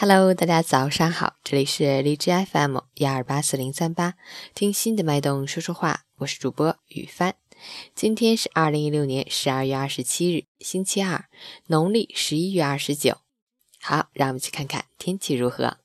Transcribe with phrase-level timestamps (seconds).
[0.00, 4.14] Hello，大家早上好，这里是荔枝 FM 幺二八四零三八，
[4.54, 7.34] 听心的脉动说说话，我是主播雨帆。
[7.96, 11.24] 今天是二零一六年十二月二十七日，星期二，
[11.66, 13.18] 农历十一月二十九。
[13.80, 15.78] 好，让我们去看看天气如何。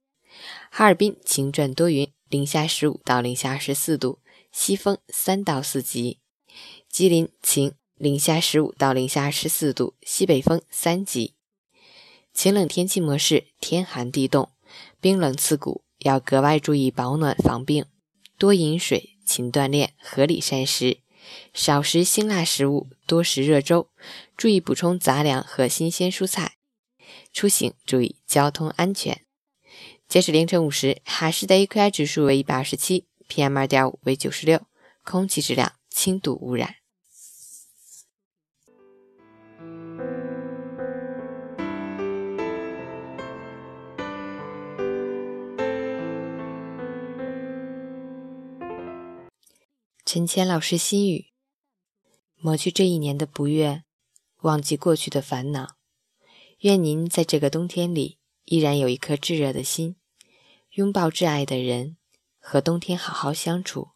[0.70, 4.20] 哈尔滨晴转多云，零下十五到零下二十四度，
[4.52, 6.20] 西风三到四级。
[6.88, 11.34] 吉林晴，零下十五到零下二十四度，西北风三级。
[12.34, 14.50] 晴冷天气模式，天寒地冻，
[15.00, 17.86] 冰冷刺骨，要格外注意保暖防病，
[18.40, 20.98] 多饮水，勤锻炼，合理膳食，
[21.54, 23.88] 少食辛辣食物，多食热粥，
[24.36, 26.56] 注意补充杂粮和新鲜蔬菜。
[27.32, 29.22] 出行注意交通安全。
[30.08, 34.62] 截止凌晨五时，哈市的 AQI 指数为一百二十七，PM 二点五为九十六，
[35.04, 36.76] 空气质量轻度污染。
[50.14, 51.34] 陈谦老师心语：
[52.36, 53.84] 抹去这一年的不悦，
[54.42, 55.76] 忘记过去的烦恼。
[56.60, 59.96] 愿您在这个冬天里依然有一颗炙热的心，
[60.74, 61.98] 拥抱挚爱的人，
[62.38, 63.94] 和冬天好好相处，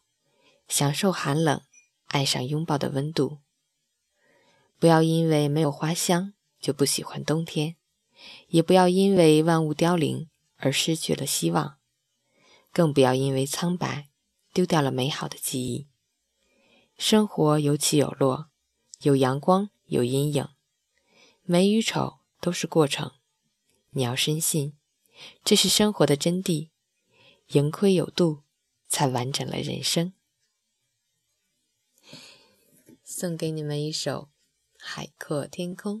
[0.66, 1.62] 享受寒冷，
[2.06, 3.38] 爱上拥抱的温度。
[4.80, 7.76] 不要因为没有花香就不喜欢冬天，
[8.48, 11.78] 也不要因为万物凋零而失去了希望，
[12.72, 14.08] 更不要因为苍白
[14.52, 15.86] 丢掉了美好的记忆。
[16.98, 18.50] 生活有起有落，
[19.02, 20.48] 有阳光有阴影，
[21.44, 23.12] 美与丑都是过程。
[23.90, 24.76] 你要深信，
[25.44, 26.70] 这是生活的真谛。
[27.50, 28.42] 盈亏有度，
[28.88, 30.12] 才完整了人生。
[33.04, 34.22] 送给你们一首
[34.80, 36.00] 《海阔天空》。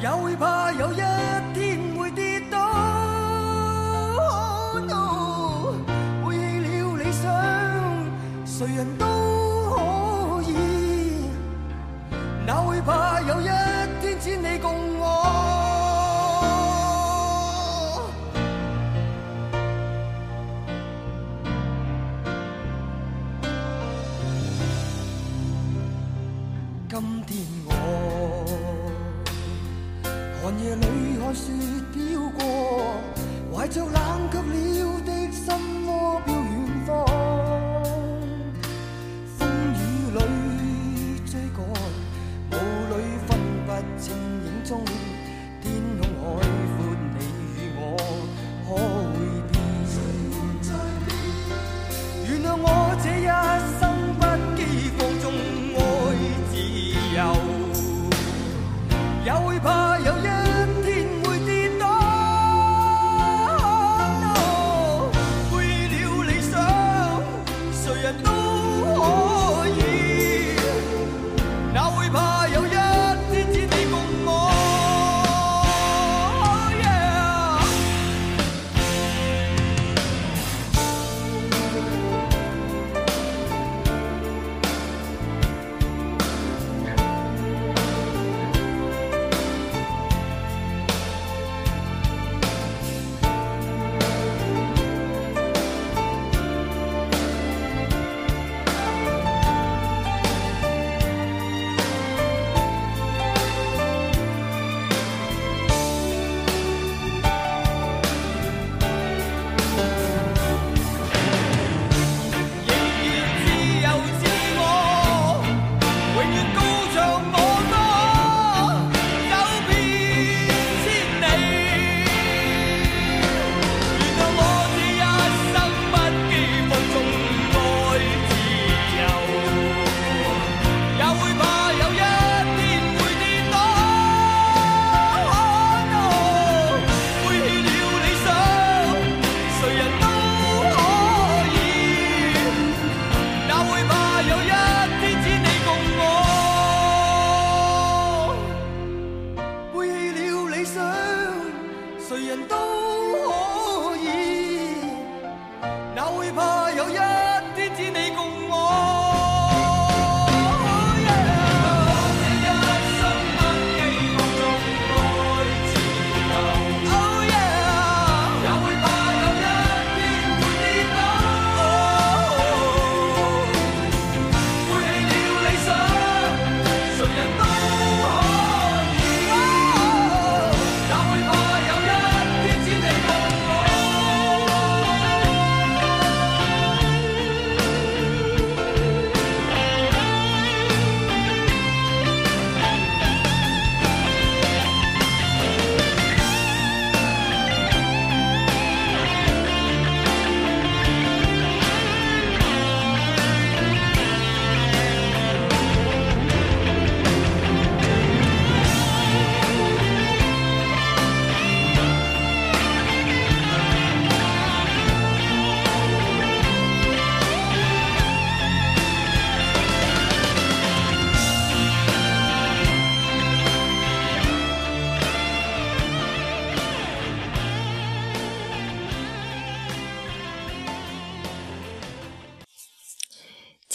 [0.00, 0.96] 也会怕有一
[1.54, 2.72] 天会跌倒，
[6.24, 7.26] 背弃了理想，
[8.46, 9.04] 谁人都
[9.70, 10.52] 可以。
[12.46, 13.48] 哪会怕有一
[14.00, 14.97] 天千里共
[30.48, 30.86] 寒夜里
[31.20, 31.52] 看雪
[31.92, 32.40] 飘过，
[33.52, 33.92] 怀着冷
[34.32, 35.54] 却了的心
[35.86, 37.47] 窝飘远方。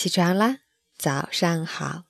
[0.04, 0.58] 起床啦，
[0.98, 2.04] 早上好，